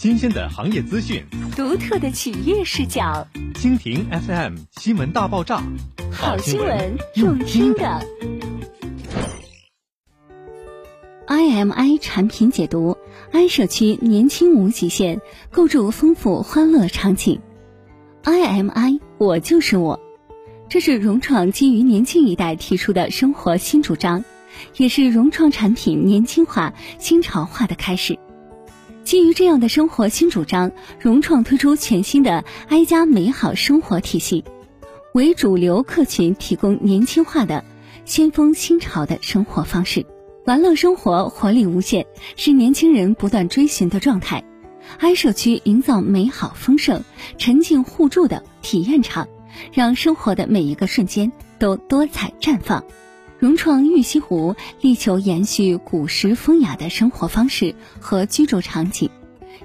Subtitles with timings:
[0.00, 1.22] 新鲜的行业资讯，
[1.54, 3.28] 独特的企业视角。
[3.52, 5.62] 蜻蜓 FM 新闻大爆炸，
[6.10, 8.00] 好新闻用听的。
[11.26, 12.96] IMI 产品解读
[13.32, 17.38] ：i 社区年轻无极限，构筑丰富欢乐场景。
[18.24, 20.00] IMI 我就是我，
[20.70, 24.24] 这是融创基于年轻一代提出的生活新主张。
[24.78, 28.18] 也是融创产品年轻化、新潮化的开始。
[29.10, 30.70] 基于这样的生活新主张，
[31.00, 34.44] 融创推出全新的 i 家美好生活体系，
[35.14, 37.64] 为主流客群提供年轻化的、
[38.04, 40.06] 先锋新潮的生活方式。
[40.44, 42.06] 玩乐生活活力无限，
[42.36, 44.44] 是年轻人不断追寻的状态。
[44.98, 47.02] i 社区营造美好丰盛、
[47.36, 49.26] 沉浸互助的体验场，
[49.72, 52.84] 让生活的每一个瞬间都多彩绽放。
[53.40, 59.08] 融创玉溪湖力求延续古时风雅的生活方式和居住场景，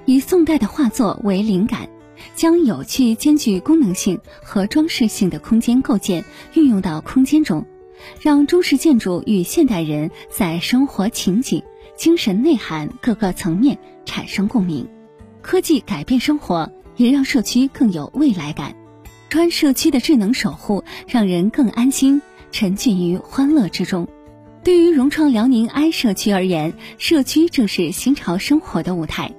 [0.06, 1.90] 以宋代的画作为灵感，
[2.34, 6.24] 将有趣兼具功能性和装饰性的空间构建
[6.54, 7.66] 运用到空间中，
[8.22, 11.62] 让中式建筑与现代人在生活情景、
[11.98, 14.88] 精神内涵各个层面产生共鸣。
[15.42, 18.74] 科技改变生活，也让社区更有未来感。
[19.28, 22.22] 川社区的智能守护，让人更安心。
[22.50, 24.08] 沉浸于欢乐之中。
[24.64, 29.32] 对于融创辽宁 i 社区而言，社区正是新潮生活的舞台，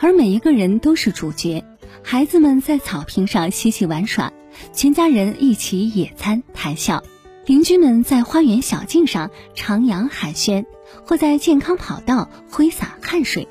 [0.00, 1.64] 而每一个人都是主角。
[2.02, 4.32] 孩子们在草坪上嬉戏玩耍，
[4.72, 7.02] 全家人一起野餐谈笑，
[7.44, 10.64] 邻居们在花园小径上徜徉寒暄，
[11.04, 13.48] 或在健康跑道挥洒汗水。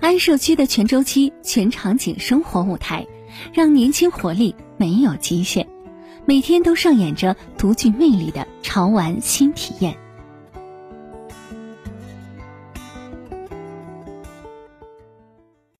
[0.00, 3.06] i 社区的全周期、全场景生活舞台，
[3.54, 5.66] 让年轻活力没有极限。
[6.28, 9.96] 每天都上演着独具魅力的潮玩新体验。